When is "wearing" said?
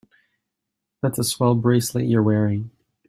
2.23-2.71